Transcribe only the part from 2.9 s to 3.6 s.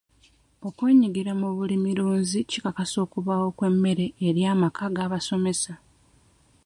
okubawo